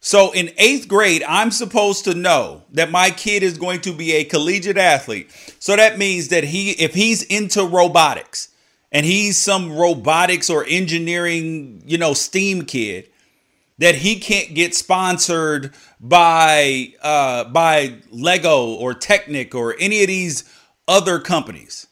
So 0.00 0.30
in 0.32 0.52
eighth 0.58 0.86
grade, 0.86 1.24
I'm 1.24 1.50
supposed 1.50 2.04
to 2.04 2.14
know 2.14 2.62
that 2.72 2.90
my 2.90 3.10
kid 3.10 3.42
is 3.42 3.58
going 3.58 3.80
to 3.80 3.92
be 3.92 4.12
a 4.12 4.24
collegiate 4.24 4.78
athlete. 4.78 5.30
So 5.58 5.74
that 5.74 5.98
means 5.98 6.28
that 6.28 6.44
he, 6.44 6.70
if 6.70 6.94
he's 6.94 7.24
into 7.24 7.64
robotics, 7.64 8.48
and 8.92 9.04
he's 9.04 9.36
some 9.36 9.76
robotics 9.76 10.48
or 10.48 10.64
engineering, 10.66 11.82
you 11.86 11.98
know, 11.98 12.14
STEAM 12.14 12.64
kid, 12.64 13.10
that 13.78 13.96
he 13.96 14.18
can't 14.18 14.54
get 14.54 14.74
sponsored 14.74 15.74
by 16.00 16.94
uh, 17.02 17.44
by 17.44 17.96
Lego 18.10 18.74
or 18.74 18.94
Technic 18.94 19.54
or 19.54 19.76
any 19.78 20.02
of 20.02 20.08
these 20.08 20.44
other 20.86 21.18
companies 21.18 21.87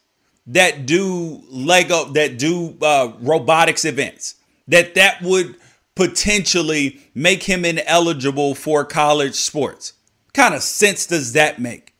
that 0.46 0.86
do 0.86 1.42
Lego 1.50 2.04
that 2.12 2.38
do 2.38 2.76
uh, 2.80 3.12
robotics 3.20 3.84
events. 3.84 4.36
That 4.68 4.94
that 4.94 5.22
would 5.22 5.56
potentially 5.94 7.00
make 7.14 7.44
him 7.44 7.64
ineligible 7.64 8.54
for 8.54 8.84
college 8.84 9.34
sports. 9.34 9.94
What 10.26 10.34
kind 10.34 10.54
of 10.54 10.62
sense 10.62 11.06
does 11.06 11.32
that 11.32 11.58
make? 11.58 11.94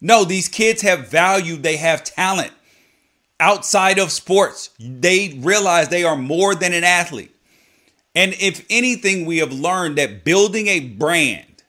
No, 0.00 0.24
these 0.24 0.48
kids 0.48 0.82
have 0.82 1.08
value, 1.08 1.56
they 1.56 1.76
have 1.76 2.04
talent 2.04 2.52
outside 3.40 3.98
of 3.98 4.12
sports. 4.12 4.70
They 4.78 5.38
realize 5.40 5.88
they 5.88 6.04
are 6.04 6.16
more 6.16 6.54
than 6.54 6.72
an 6.72 6.84
athlete. 6.84 7.34
And 8.14 8.34
if 8.40 8.64
anything, 8.68 9.26
we 9.26 9.38
have 9.38 9.52
learned 9.52 9.96
that 9.96 10.24
building 10.24 10.66
a 10.68 10.80
brand 10.80 11.62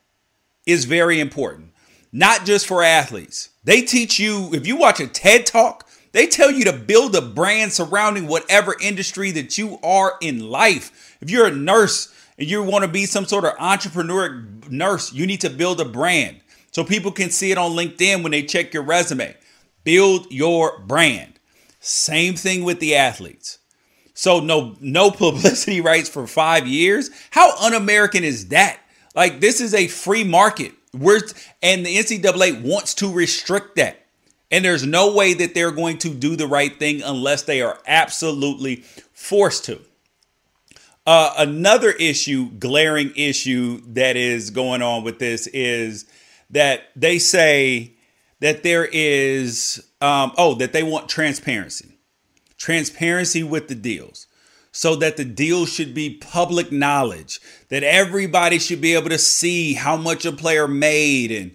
is 0.66 0.84
very 0.84 1.20
important, 1.20 1.72
not 2.12 2.44
just 2.44 2.66
for 2.66 2.82
athletes. 2.82 3.50
They 3.64 3.82
teach 3.82 4.18
you, 4.18 4.50
if 4.52 4.66
you 4.66 4.76
watch 4.76 5.00
a 5.00 5.06
TED 5.06 5.46
talk, 5.46 5.88
they 6.12 6.26
tell 6.26 6.50
you 6.50 6.64
to 6.64 6.72
build 6.72 7.14
a 7.14 7.20
brand 7.20 7.72
surrounding 7.72 8.26
whatever 8.26 8.74
industry 8.80 9.30
that 9.32 9.56
you 9.56 9.78
are 9.82 10.14
in 10.20 10.50
life. 10.50 11.16
If 11.20 11.30
you're 11.30 11.46
a 11.46 11.54
nurse 11.54 12.12
and 12.38 12.48
you 12.48 12.62
want 12.62 12.84
to 12.84 12.90
be 12.90 13.06
some 13.06 13.26
sort 13.26 13.44
of 13.44 13.52
entrepreneur 13.58 14.44
nurse, 14.68 15.12
you 15.12 15.26
need 15.26 15.40
to 15.42 15.50
build 15.50 15.80
a 15.80 15.84
brand 15.84 16.40
so 16.72 16.84
people 16.84 17.12
can 17.12 17.30
see 17.30 17.52
it 17.52 17.58
on 17.58 17.72
LinkedIn 17.72 18.22
when 18.22 18.32
they 18.32 18.42
check 18.42 18.74
your 18.74 18.82
resume. 18.82 19.36
Build 19.84 20.30
your 20.30 20.80
brand. 20.80 21.38
Same 21.80 22.34
thing 22.34 22.64
with 22.64 22.80
the 22.80 22.96
athletes. 22.96 23.58
So 24.14 24.40
no 24.40 24.76
no 24.80 25.10
publicity 25.10 25.80
rights 25.80 26.08
for 26.08 26.26
5 26.26 26.66
years? 26.66 27.10
How 27.30 27.56
un-American 27.58 28.24
is 28.24 28.48
that? 28.48 28.80
Like 29.14 29.40
this 29.40 29.60
is 29.60 29.74
a 29.74 29.86
free 29.86 30.24
market. 30.24 30.72
We're, 30.92 31.20
and 31.62 31.86
the 31.86 31.96
NCAA 31.96 32.62
wants 32.62 32.94
to 32.94 33.12
restrict 33.12 33.76
that. 33.76 33.99
And 34.50 34.64
there's 34.64 34.84
no 34.84 35.12
way 35.14 35.34
that 35.34 35.54
they're 35.54 35.70
going 35.70 35.98
to 35.98 36.10
do 36.10 36.34
the 36.36 36.46
right 36.46 36.76
thing 36.76 37.02
unless 37.02 37.42
they 37.42 37.62
are 37.62 37.78
absolutely 37.86 38.76
forced 39.12 39.64
to. 39.66 39.80
Uh, 41.06 41.32
another 41.38 41.92
issue, 41.92 42.50
glaring 42.50 43.12
issue 43.16 43.80
that 43.86 44.16
is 44.16 44.50
going 44.50 44.82
on 44.82 45.02
with 45.02 45.18
this 45.18 45.46
is 45.48 46.04
that 46.50 46.82
they 46.94 47.18
say 47.18 47.92
that 48.40 48.62
there 48.62 48.88
is, 48.90 49.82
um, 50.00 50.32
oh, 50.36 50.54
that 50.54 50.72
they 50.72 50.82
want 50.82 51.08
transparency, 51.08 51.96
transparency 52.58 53.42
with 53.42 53.68
the 53.68 53.74
deals, 53.74 54.26
so 54.72 54.94
that 54.96 55.16
the 55.16 55.24
deal 55.24 55.66
should 55.66 55.94
be 55.94 56.14
public 56.14 56.70
knowledge, 56.70 57.40
that 57.68 57.82
everybody 57.82 58.58
should 58.58 58.80
be 58.80 58.94
able 58.94 59.08
to 59.08 59.18
see 59.18 59.74
how 59.74 59.96
much 59.96 60.24
a 60.24 60.32
player 60.32 60.68
made. 60.68 61.32
And 61.32 61.52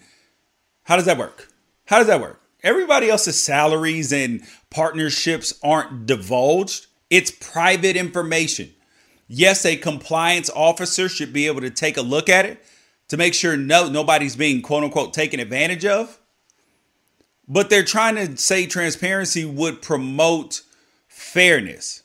how 0.84 0.96
does 0.96 1.06
that 1.06 1.18
work? 1.18 1.50
How 1.86 2.00
does 2.00 2.08
that 2.08 2.20
work? 2.20 2.42
Everybody 2.66 3.12
else's 3.12 3.40
salaries 3.40 4.12
and 4.12 4.42
partnerships 4.72 5.54
aren't 5.64 6.08
divulged. 6.08 6.88
It's 7.12 7.30
private 7.30 7.96
information. 7.96 8.74
Yes, 9.28 9.66
a 9.68 9.76
compliance 9.78 10.50
officer 10.50 11.08
should 11.08 11.32
be 11.32 11.46
able 11.46 11.62
to 11.62 11.70
take 11.70 11.96
a 11.96 12.02
look 12.02 12.28
at 12.28 12.48
it 12.48 12.66
to 13.10 13.18
make 13.18 13.36
sure 13.36 13.56
no 13.56 13.88
nobody's 13.88 14.36
being 14.36 14.64
quote 14.64 14.84
unquote 14.84 15.14
taken 15.14 15.40
advantage 15.40 15.86
of. 15.86 16.20
But 17.48 17.70
they're 17.70 17.84
trying 17.84 18.16
to 18.16 18.36
say 18.36 18.66
transparency 18.66 19.46
would 19.46 19.84
promote 19.84 20.64
fairness. 21.08 22.02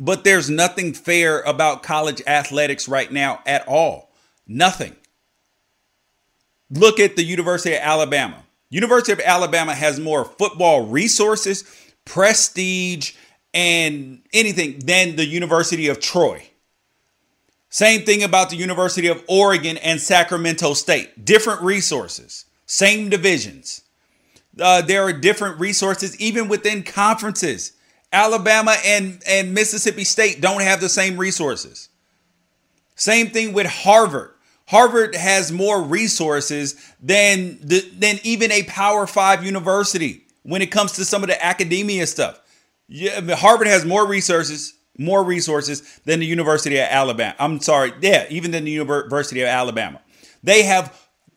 But 0.00 0.24
there's 0.24 0.50
nothing 0.50 0.92
fair 0.92 1.40
about 1.42 1.84
college 1.84 2.20
athletics 2.26 2.88
right 2.88 3.12
now 3.12 3.42
at 3.46 3.66
all. 3.68 4.10
Nothing. 4.44 4.96
Look 6.68 6.98
at 6.98 7.14
the 7.14 7.22
University 7.22 7.76
of 7.76 7.82
Alabama. 7.82 8.42
University 8.68 9.12
of 9.12 9.20
Alabama 9.20 9.74
has 9.74 10.00
more 10.00 10.24
football 10.24 10.86
resources, 10.86 11.64
prestige, 12.04 13.12
and 13.54 14.22
anything 14.32 14.78
than 14.80 15.16
the 15.16 15.24
University 15.24 15.88
of 15.88 16.00
Troy. 16.00 16.48
Same 17.70 18.02
thing 18.02 18.22
about 18.22 18.50
the 18.50 18.56
University 18.56 19.08
of 19.08 19.22
Oregon 19.28 19.76
and 19.78 20.00
Sacramento 20.00 20.74
State. 20.74 21.24
Different 21.24 21.62
resources, 21.62 22.46
same 22.66 23.08
divisions. 23.08 23.82
Uh, 24.58 24.80
there 24.82 25.02
are 25.02 25.12
different 25.12 25.60
resources 25.60 26.18
even 26.18 26.48
within 26.48 26.82
conferences. 26.82 27.72
Alabama 28.12 28.74
and, 28.84 29.22
and 29.26 29.52
Mississippi 29.52 30.04
State 30.04 30.40
don't 30.40 30.62
have 30.62 30.80
the 30.80 30.88
same 30.88 31.18
resources. 31.18 31.90
Same 32.94 33.28
thing 33.28 33.52
with 33.52 33.66
Harvard. 33.66 34.35
Harvard 34.68 35.14
has 35.14 35.52
more 35.52 35.80
resources 35.82 36.74
than 37.00 37.58
the, 37.62 37.80
than 37.96 38.18
even 38.24 38.50
a 38.50 38.64
Power 38.64 39.06
Five 39.06 39.44
university 39.44 40.24
when 40.42 40.62
it 40.62 40.70
comes 40.72 40.92
to 40.92 41.04
some 41.04 41.22
of 41.22 41.28
the 41.28 41.44
academia 41.44 42.06
stuff. 42.06 42.40
Yeah, 42.88 43.34
Harvard 43.34 43.68
has 43.68 43.84
more 43.84 44.06
resources, 44.06 44.74
more 44.98 45.22
resources 45.24 46.00
than 46.04 46.20
the 46.20 46.26
University 46.26 46.78
of 46.78 46.86
Alabama. 46.88 47.34
I'm 47.38 47.60
sorry, 47.60 47.92
yeah, 48.00 48.26
even 48.28 48.50
than 48.50 48.64
the 48.64 48.70
University 48.70 49.40
of 49.42 49.48
Alabama. 49.48 50.00
They 50.42 50.62
have, 50.64 50.88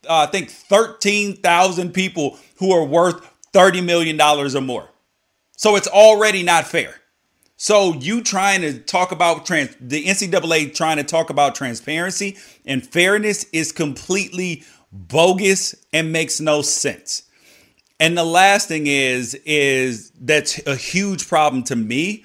uh, 0.08 0.28
I 0.28 0.32
think, 0.32 0.50
thirteen 0.50 1.36
thousand 1.38 1.94
people 1.94 2.38
who 2.58 2.72
are 2.72 2.86
worth 2.86 3.26
thirty 3.54 3.82
million 3.82 4.18
dollars 4.18 4.56
or 4.56 4.62
more. 4.62 4.90
So 5.56 5.76
it's 5.76 5.88
already 5.88 6.44
not 6.44 6.68
fair. 6.68 6.96
So 7.62 7.94
you 7.96 8.24
trying 8.24 8.62
to 8.62 8.80
talk 8.80 9.12
about 9.12 9.46
trans 9.46 9.76
the 9.82 10.06
NCAA 10.06 10.74
trying 10.74 10.96
to 10.96 11.04
talk 11.04 11.30
about 11.30 11.56
transparency 11.56 12.38
and 12.66 12.88
fairness 12.88 13.44
is 13.52 13.74
completely 13.74 14.64
bogus 14.94 15.76
and 15.92 16.14
makes 16.14 16.40
no 16.40 16.62
sense. 16.62 17.24
And 18.00 18.18
the 18.18 18.24
last 18.24 18.70
thing 18.70 18.88
is 18.88 19.34
is 19.46 20.12
that's 20.22 20.66
a 20.66 20.78
huge 20.78 21.28
problem 21.28 21.64
to 21.64 21.76
me 21.76 22.24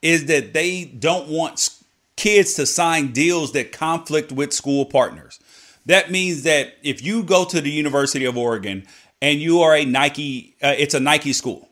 is 0.00 0.26
that 0.26 0.52
they 0.52 0.84
don't 0.84 1.28
want 1.28 1.70
kids 2.14 2.54
to 2.54 2.64
sign 2.64 3.10
deals 3.10 3.50
that 3.54 3.72
conflict 3.72 4.30
with 4.30 4.52
school 4.52 4.84
partners. 4.84 5.40
That 5.86 6.12
means 6.12 6.44
that 6.44 6.74
if 6.84 7.02
you 7.02 7.24
go 7.24 7.44
to 7.46 7.60
the 7.60 7.72
University 7.72 8.26
of 8.26 8.38
Oregon 8.38 8.86
and 9.20 9.40
you 9.40 9.60
are 9.60 9.74
a 9.74 9.84
Nike 9.84 10.54
uh, 10.62 10.76
it's 10.78 10.94
a 10.94 11.00
Nike 11.00 11.32
school 11.32 11.67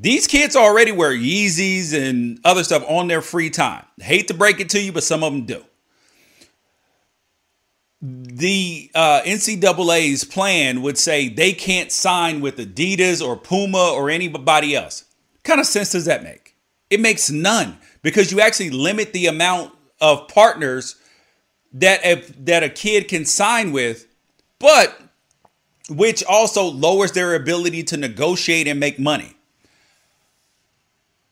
these 0.00 0.26
kids 0.26 0.56
already 0.56 0.92
wear 0.92 1.12
Yeezys 1.12 1.92
and 1.92 2.40
other 2.42 2.64
stuff 2.64 2.82
on 2.88 3.06
their 3.06 3.20
free 3.20 3.50
time. 3.50 3.84
hate 4.00 4.28
to 4.28 4.34
break 4.34 4.58
it 4.58 4.70
to 4.70 4.80
you, 4.80 4.92
but 4.92 5.04
some 5.04 5.22
of 5.22 5.30
them 5.30 5.44
do. 5.44 5.62
The 8.00 8.90
uh, 8.94 9.20
NCAA's 9.26 10.24
plan 10.24 10.80
would 10.80 10.96
say 10.96 11.28
they 11.28 11.52
can't 11.52 11.92
sign 11.92 12.40
with 12.40 12.56
Adidas 12.56 13.22
or 13.22 13.36
Puma 13.36 13.92
or 13.92 14.08
anybody 14.08 14.74
else. 14.74 15.04
What 15.34 15.44
kind 15.44 15.60
of 15.60 15.66
sense 15.66 15.92
does 15.92 16.06
that 16.06 16.22
make? 16.22 16.56
It 16.88 17.00
makes 17.00 17.30
none 17.30 17.76
because 18.00 18.32
you 18.32 18.40
actually 18.40 18.70
limit 18.70 19.12
the 19.12 19.26
amount 19.26 19.74
of 20.00 20.28
partners 20.28 20.96
that 21.74 22.02
a, 22.02 22.14
that 22.38 22.62
a 22.62 22.70
kid 22.70 23.06
can 23.06 23.26
sign 23.26 23.70
with, 23.70 24.06
but 24.58 24.98
which 25.90 26.24
also 26.24 26.64
lowers 26.64 27.12
their 27.12 27.34
ability 27.34 27.82
to 27.82 27.98
negotiate 27.98 28.66
and 28.66 28.80
make 28.80 28.98
money 28.98 29.36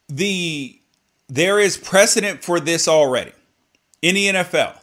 the 0.08 0.80
there 1.28 1.58
is 1.58 1.76
precedent 1.76 2.42
for 2.42 2.58
this 2.58 2.88
already 2.88 3.32
in 4.02 4.14
the 4.14 4.28
NFL. 4.28 4.78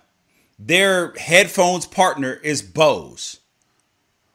Their 0.58 1.12
headphones 1.14 1.86
partner 1.86 2.34
is 2.34 2.62
Bose. 2.62 3.40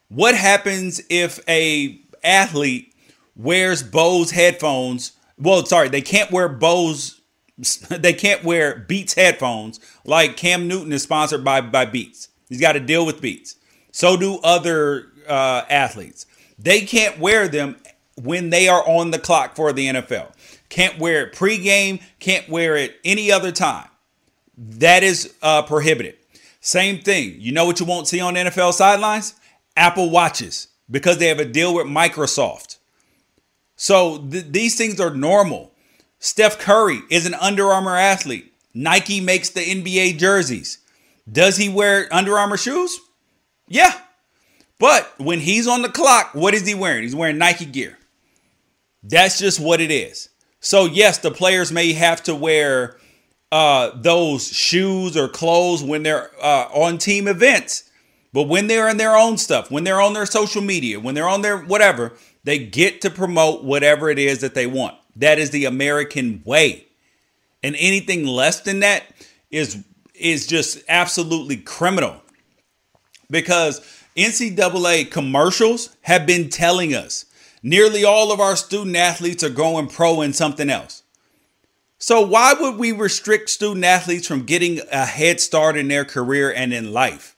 What 0.08 0.34
happens 0.34 1.00
if 1.08 1.40
a 1.48 2.00
athlete 2.22 2.92
wears 3.36 3.82
Bose 3.82 4.32
headphones? 4.32 5.12
Well, 5.38 5.64
sorry, 5.64 5.88
they 5.88 6.02
can't 6.02 6.30
wear 6.30 6.48
Bose. 6.48 7.16
They 7.90 8.14
can't 8.14 8.42
wear 8.42 8.86
Beats 8.88 9.12
headphones 9.12 9.80
like 10.06 10.38
Cam 10.38 10.66
Newton 10.66 10.94
is 10.94 11.02
sponsored 11.02 11.44
by 11.44 11.60
by 11.60 11.84
Beats. 11.84 12.28
He's 12.48 12.60
got 12.60 12.72
to 12.72 12.80
deal 12.80 13.04
with 13.04 13.20
Beats. 13.20 13.56
So 13.92 14.16
do 14.16 14.38
other 14.42 15.08
uh, 15.28 15.64
athletes. 15.68 16.24
They 16.58 16.82
can't 16.82 17.18
wear 17.18 17.48
them 17.48 17.76
when 18.16 18.50
they 18.50 18.68
are 18.68 18.86
on 18.88 19.10
the 19.10 19.18
clock 19.18 19.56
for 19.56 19.72
the 19.72 19.88
NFL. 19.88 20.32
Can't 20.70 20.98
wear 20.98 21.26
it 21.26 21.34
pregame, 21.34 22.00
can't 22.18 22.48
wear 22.48 22.76
it 22.76 22.98
any 23.04 23.30
other 23.30 23.52
time. 23.52 23.88
That 24.56 25.02
is 25.02 25.34
uh, 25.42 25.62
prohibited. 25.62 26.16
Same 26.60 27.00
thing. 27.00 27.36
You 27.38 27.52
know 27.52 27.66
what 27.66 27.80
you 27.80 27.86
won't 27.86 28.08
see 28.08 28.20
on 28.20 28.34
NFL 28.34 28.72
sidelines? 28.72 29.34
Apple 29.76 30.10
Watches 30.10 30.68
because 30.90 31.18
they 31.18 31.26
have 31.26 31.40
a 31.40 31.44
deal 31.44 31.74
with 31.74 31.86
Microsoft. 31.86 32.78
So 33.76 34.18
th- 34.18 34.46
these 34.50 34.76
things 34.76 35.00
are 35.00 35.14
normal. 35.14 35.72
Steph 36.18 36.58
Curry 36.58 37.00
is 37.10 37.26
an 37.26 37.34
Under 37.34 37.66
Armour 37.66 37.96
athlete. 37.96 38.52
Nike 38.74 39.20
makes 39.20 39.50
the 39.50 39.60
NBA 39.60 40.18
jerseys. 40.18 40.78
Does 41.30 41.56
he 41.56 41.68
wear 41.68 42.08
Under 42.12 42.38
Armour 42.38 42.56
shoes? 42.56 42.98
Yeah. 43.68 43.98
But 44.78 45.12
when 45.18 45.40
he's 45.40 45.66
on 45.66 45.82
the 45.82 45.88
clock, 45.88 46.34
what 46.34 46.54
is 46.54 46.66
he 46.66 46.74
wearing? 46.74 47.02
He's 47.02 47.14
wearing 47.14 47.38
Nike 47.38 47.66
gear. 47.66 47.98
That's 49.02 49.38
just 49.38 49.60
what 49.60 49.80
it 49.80 49.90
is. 49.90 50.29
So 50.60 50.84
yes, 50.84 51.18
the 51.18 51.30
players 51.30 51.72
may 51.72 51.92
have 51.94 52.22
to 52.24 52.34
wear 52.34 52.98
uh, 53.50 53.90
those 53.94 54.48
shoes 54.48 55.16
or 55.16 55.28
clothes 55.28 55.82
when 55.82 56.02
they're 56.02 56.30
uh, 56.42 56.68
on 56.72 56.98
team 56.98 57.26
events, 57.26 57.90
but 58.32 58.44
when 58.44 58.68
they're 58.68 58.88
in 58.88 58.96
their 58.96 59.16
own 59.16 59.38
stuff, 59.38 59.70
when 59.70 59.84
they're 59.84 60.00
on 60.00 60.12
their 60.12 60.26
social 60.26 60.62
media, 60.62 61.00
when 61.00 61.14
they're 61.14 61.28
on 61.28 61.42
their 61.42 61.58
whatever, 61.58 62.12
they 62.44 62.58
get 62.58 63.00
to 63.00 63.10
promote 63.10 63.64
whatever 63.64 64.08
it 64.08 64.18
is 64.18 64.40
that 64.40 64.54
they 64.54 64.66
want. 64.66 64.94
That 65.16 65.38
is 65.38 65.50
the 65.50 65.64
American 65.64 66.42
way. 66.44 66.86
And 67.62 67.74
anything 67.76 68.26
less 68.26 68.60
than 68.60 68.80
that 68.80 69.04
is 69.50 69.84
is 70.14 70.46
just 70.46 70.82
absolutely 70.88 71.56
criminal 71.56 72.22
because 73.30 73.80
NCAA 74.16 75.10
commercials 75.10 75.96
have 76.02 76.26
been 76.26 76.50
telling 76.50 76.94
us 76.94 77.24
nearly 77.62 78.04
all 78.04 78.32
of 78.32 78.40
our 78.40 78.56
student 78.56 78.96
athletes 78.96 79.44
are 79.44 79.50
going 79.50 79.88
pro 79.88 80.20
in 80.20 80.32
something 80.32 80.70
else. 80.70 81.02
So 81.98 82.22
why 82.22 82.54
would 82.54 82.76
we 82.76 82.92
restrict 82.92 83.50
student 83.50 83.84
athletes 83.84 84.26
from 84.26 84.44
getting 84.44 84.80
a 84.90 85.04
head 85.04 85.38
start 85.38 85.76
in 85.76 85.88
their 85.88 86.04
career 86.04 86.50
and 86.50 86.72
in 86.72 86.92
life? 86.92 87.36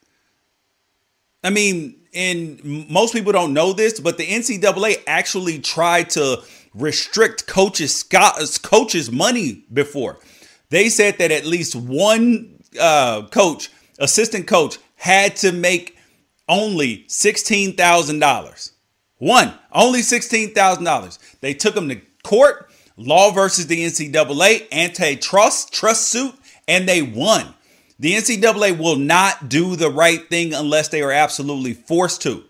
I 1.43 1.51
mean, 1.51 1.97
and 2.15 2.89
most 2.89 3.13
people 3.13 3.33
don't 3.33 3.53
know 3.53 3.73
this, 3.73 3.99
but 3.99 4.19
the 4.19 4.27
NCAA 4.27 5.03
actually 5.07 5.59
tried 5.59 6.11
to 6.11 6.43
restrict 6.75 7.47
coaches 7.47 8.03
coaches 8.63 9.11
money 9.11 9.65
before. 9.73 10.19
They 10.71 10.89
said 10.89 11.19
that 11.19 11.31
at 11.31 11.45
least 11.45 11.75
one 11.75 12.63
uh, 12.81 13.27
coach, 13.27 13.71
assistant 13.99 14.47
coach, 14.47 14.79
had 14.97 15.37
to 15.37 15.53
make 15.53 15.97
only 16.49 17.05
sixteen 17.09 17.75
thousand 17.75 18.21
dollars. 18.21 18.72
One, 19.23 19.55
only 19.71 20.03
sixteen 20.03 20.53
thousand 20.53 20.83
dollars. 20.83 21.21
They 21.43 21.55
took 21.55 21.77
them 21.77 21.89
to 21.89 22.01
court, 22.25 22.69
law 22.97 23.31
versus 23.31 23.69
the 23.69 23.85
NCAA, 23.85 24.67
antitrust 24.73 25.73
trust 25.73 26.09
suit, 26.09 26.35
and 26.67 26.89
they 26.89 27.03
won. 27.03 27.55
The 28.01 28.15
NCAA 28.15 28.77
will 28.77 28.97
not 28.97 29.49
do 29.49 29.77
the 29.77 29.93
right 29.93 30.29
thing 30.29 30.53
unless 30.53 30.89
they 30.89 31.03
are 31.03 31.13
absolutely 31.13 31.73
forced 31.73 32.21
to. 32.23 32.43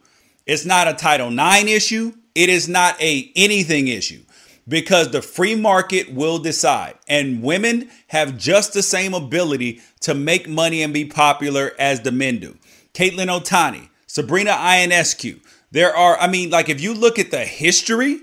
It's 0.47 0.65
not 0.65 0.89
a 0.89 0.95
Title 0.95 1.31
IX 1.31 1.71
issue. 1.71 2.15
It 2.35 2.49
is 2.49 2.71
not 2.71 2.99
a 3.03 3.31
anything 3.37 3.89
issue 3.89 4.23
because 4.67 5.11
the 5.11 5.21
free 5.21 5.55
market 5.55 6.15
will 6.15 6.39
decide. 6.39 6.95
And 7.07 7.43
women 7.43 7.91
have 8.07 8.39
just 8.39 8.73
the 8.73 8.83
same 8.83 9.13
ability 9.13 9.83
to 10.01 10.15
make 10.15 10.49
money 10.49 10.83
and 10.83 10.95
be 10.95 11.05
popular 11.05 11.73
as 11.79 12.01
the 12.01 12.13
men 12.13 12.39
do. 12.39 12.57
Katelyn 12.95 13.29
Ohashi, 13.29 13.91
Sabrina 14.07 14.53
Ionescu. 14.53 15.39
There 15.73 15.97
are, 15.97 16.19
I 16.19 16.29
mean, 16.29 16.51
like 16.51 16.69
if 16.69 16.81
you 16.81 16.95
look 16.95 17.19
at 17.19 17.31
the 17.31 17.45
history, 17.45 18.21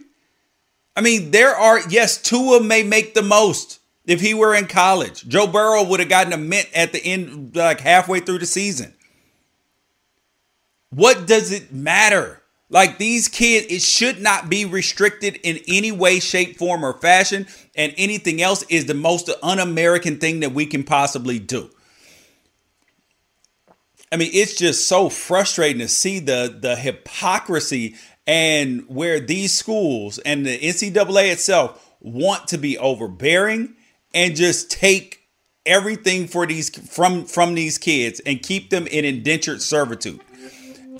I 0.95 1.01
mean, 1.01 1.31
there 1.31 1.55
are, 1.55 1.81
yes, 1.89 2.21
Tua 2.21 2.61
may 2.61 2.83
make 2.83 3.15
the 3.15 3.23
most 3.23 3.79
if 4.05 4.21
he 4.21 4.33
were 4.33 4.53
in 4.53 4.67
college. 4.67 5.27
Joe 5.27 5.47
Burrow 5.47 5.83
would 5.83 5.99
have 5.99 6.09
gotten 6.09 6.31
a 6.31 6.37
mint 6.37 6.69
at 6.75 6.93
the 6.93 7.03
end, 7.03 7.55
like 7.55 7.79
halfway 7.79 8.19
through 8.19 8.39
the 8.39 8.45
season. 8.45 8.93
What 10.91 11.25
does 11.25 11.51
it 11.51 11.73
matter? 11.73 12.41
Like 12.69 12.99
these 12.99 13.27
kids, 13.27 13.65
it 13.69 13.81
should 13.81 14.21
not 14.21 14.47
be 14.47 14.65
restricted 14.65 15.39
in 15.41 15.59
any 15.67 15.91
way, 15.91 16.19
shape, 16.19 16.57
form, 16.57 16.85
or 16.85 16.93
fashion. 16.93 17.47
And 17.75 17.95
anything 17.97 18.43
else 18.43 18.63
is 18.69 18.85
the 18.85 18.93
most 18.93 19.29
un 19.41 19.57
American 19.57 20.19
thing 20.19 20.41
that 20.41 20.51
we 20.51 20.67
can 20.67 20.83
possibly 20.83 21.39
do. 21.39 21.71
I 24.11 24.17
mean, 24.17 24.31
it's 24.33 24.55
just 24.55 24.87
so 24.87 25.09
frustrating 25.09 25.79
to 25.79 25.87
see 25.87 26.19
the, 26.19 26.55
the 26.59 26.75
hypocrisy 26.75 27.95
and 28.25 28.83
where 28.87 29.19
these 29.19 29.57
schools 29.57 30.17
and 30.19 30.45
the 30.45 30.57
NCAA 30.57 31.31
itself 31.31 31.95
want 31.99 32.47
to 32.47 32.57
be 32.57 32.77
overbearing 32.77 33.75
and 34.13 34.35
just 34.35 34.71
take 34.71 35.19
everything 35.65 36.27
for 36.27 36.47
these 36.47 36.69
from 36.69 37.25
from 37.25 37.53
these 37.53 37.77
kids 37.77 38.19
and 38.21 38.41
keep 38.41 38.71
them 38.71 38.87
in 38.87 39.05
indentured 39.05 39.61
servitude. 39.61 40.21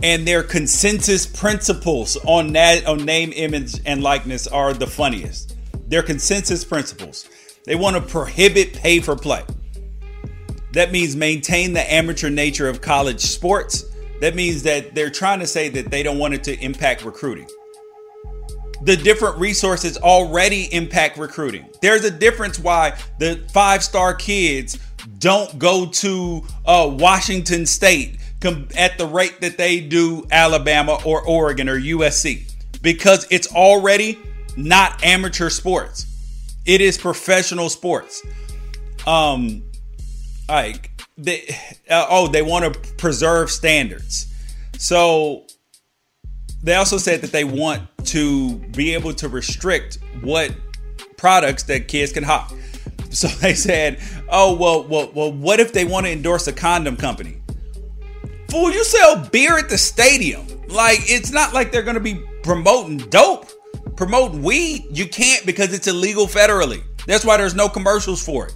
And 0.03 0.27
their 0.27 0.43
consensus 0.43 1.25
principles 1.25 2.15
on 2.25 2.53
that 2.53 2.85
on 2.85 3.05
name 3.05 3.33
image 3.35 3.81
and 3.85 4.03
likeness 4.03 4.47
are 4.47 4.73
the 4.73 4.87
funniest. 4.87 5.55
Their 5.89 6.03
consensus 6.03 6.63
principles. 6.63 7.27
They 7.65 7.75
want 7.75 7.95
to 7.95 8.01
prohibit 8.01 8.73
pay 8.73 8.99
for 8.99 9.15
play 9.15 9.43
that 10.73 10.91
means 10.91 11.15
maintain 11.15 11.73
the 11.73 11.93
amateur 11.93 12.29
nature 12.29 12.67
of 12.67 12.81
college 12.81 13.21
sports 13.21 13.85
that 14.21 14.35
means 14.35 14.63
that 14.63 14.93
they're 14.93 15.09
trying 15.09 15.39
to 15.39 15.47
say 15.47 15.69
that 15.69 15.89
they 15.89 16.03
don't 16.03 16.17
want 16.17 16.33
it 16.33 16.43
to 16.43 16.59
impact 16.59 17.03
recruiting 17.05 17.47
the 18.81 18.95
different 18.95 19.37
resources 19.37 19.97
already 19.97 20.73
impact 20.73 21.17
recruiting. 21.17 21.67
There's 21.81 22.03
a 22.05 22.11
difference 22.11 22.59
why 22.59 22.97
the 23.17 23.45
five 23.51 23.83
star 23.83 24.13
kids 24.13 24.79
don't 25.17 25.57
go 25.59 25.85
to 25.85 26.43
uh, 26.65 26.95
Washington 26.97 27.65
State 27.65 28.19
at 28.77 28.97
the 28.97 29.05
rate 29.05 29.41
that 29.41 29.57
they 29.57 29.81
do 29.81 30.25
Alabama 30.31 30.99
or 31.05 31.25
Oregon 31.27 31.67
or 31.67 31.79
USC 31.79 32.51
because 32.81 33.27
it's 33.29 33.53
already 33.53 34.17
not 34.55 35.03
amateur 35.03 35.49
sports. 35.49 36.05
It 36.65 36.81
is 36.81 36.97
professional 36.97 37.69
sports. 37.69 38.25
Um, 39.05 39.63
like 40.49 40.91
they, 41.17 41.55
uh, 41.89 42.05
oh, 42.09 42.27
they 42.27 42.41
want 42.41 42.73
to 42.73 42.79
preserve 42.93 43.51
standards. 43.51 44.33
So 44.77 45.45
they 46.63 46.75
also 46.75 46.97
said 46.97 47.21
that 47.21 47.31
they 47.31 47.43
want 47.43 47.83
to 48.05 48.55
be 48.55 48.93
able 48.93 49.13
to 49.13 49.29
restrict 49.29 49.99
what 50.21 50.55
products 51.17 51.63
that 51.63 51.87
kids 51.87 52.11
can 52.11 52.23
hawk. 52.23 52.53
So 53.09 53.27
they 53.41 53.53
said, 53.53 53.99
"Oh 54.29 54.55
well, 54.55 54.83
well, 54.83 55.11
well. 55.13 55.31
What 55.31 55.59
if 55.59 55.73
they 55.73 55.85
want 55.85 56.05
to 56.05 56.11
endorse 56.11 56.47
a 56.47 56.53
condom 56.53 56.97
company? 56.97 57.37
Fool, 58.49 58.71
you 58.71 58.83
sell 58.83 59.27
beer 59.31 59.57
at 59.57 59.69
the 59.69 59.77
stadium. 59.77 60.47
Like 60.67 60.99
it's 61.03 61.31
not 61.31 61.53
like 61.53 61.71
they're 61.71 61.83
going 61.83 61.95
to 61.95 62.01
be 62.01 62.23
promoting 62.43 62.97
dope, 63.09 63.49
promoting 63.95 64.43
weed. 64.43 64.85
You 64.91 65.07
can't 65.07 65.45
because 65.45 65.73
it's 65.73 65.87
illegal 65.87 66.25
federally. 66.25 66.83
That's 67.05 67.25
why 67.25 67.37
there's 67.37 67.55
no 67.55 67.69
commercials 67.69 68.23
for 68.23 68.47
it. 68.47 68.55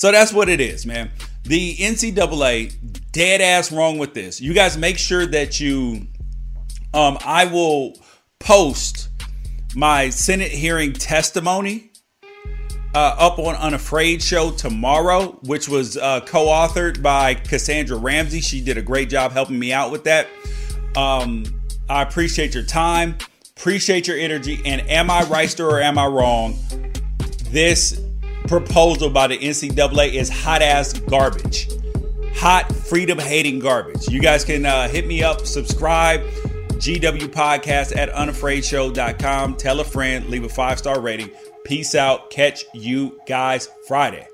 So 0.00 0.10
that's 0.10 0.32
what 0.32 0.48
it 0.48 0.62
is, 0.62 0.86
man. 0.86 1.10
The 1.42 1.76
NCAA 1.76 2.72
dead 3.12 3.42
ass 3.42 3.70
wrong 3.70 3.98
with 3.98 4.14
this. 4.14 4.40
You 4.40 4.54
guys 4.54 4.78
make 4.78 4.96
sure 4.96 5.26
that 5.26 5.60
you 5.60 6.06
um, 6.94 7.18
I 7.22 7.44
will 7.44 7.98
post 8.38 9.10
my 9.74 10.08
Senate 10.08 10.52
hearing 10.52 10.94
testimony 10.94 11.90
uh, 12.94 13.14
up 13.18 13.38
on 13.38 13.54
Unafraid 13.56 14.22
Show 14.22 14.52
tomorrow, 14.52 15.38
which 15.42 15.68
was 15.68 15.98
uh, 15.98 16.20
co 16.20 16.46
authored 16.46 17.02
by 17.02 17.34
Cassandra 17.34 17.98
Ramsey. 17.98 18.40
She 18.40 18.62
did 18.62 18.78
a 18.78 18.82
great 18.82 19.10
job 19.10 19.32
helping 19.32 19.58
me 19.58 19.70
out 19.70 19.90
with 19.92 20.04
that. 20.04 20.28
Um, 20.96 21.44
I 21.90 22.00
appreciate 22.00 22.54
your 22.54 22.64
time, 22.64 23.18
appreciate 23.54 24.08
your 24.08 24.16
energy, 24.16 24.62
and 24.64 24.80
am 24.88 25.10
I 25.10 25.24
right 25.24 25.60
or 25.60 25.78
am 25.78 25.98
I 25.98 26.06
wrong? 26.06 26.58
This 27.50 28.00
proposal 28.50 29.08
by 29.08 29.28
the 29.28 29.38
NCAA 29.38 30.12
is 30.12 30.28
hot 30.28 30.60
ass 30.60 30.92
garbage. 30.92 31.68
Hot 32.34 32.70
freedom 32.74 33.16
hating 33.16 33.60
garbage. 33.60 34.08
You 34.08 34.20
guys 34.20 34.44
can 34.44 34.66
uh, 34.66 34.88
hit 34.88 35.06
me 35.06 35.22
up, 35.22 35.46
subscribe 35.46 36.20
GW 36.72 37.28
Podcast 37.28 37.96
at 37.96 38.10
unafraidshow.com. 38.10 39.56
Tell 39.56 39.78
a 39.78 39.84
friend, 39.84 40.26
leave 40.26 40.42
a 40.42 40.48
five 40.48 40.80
star 40.80 41.00
rating. 41.00 41.30
Peace 41.64 41.94
out. 41.94 42.30
Catch 42.30 42.64
you 42.74 43.20
guys 43.24 43.68
Friday. 43.86 44.26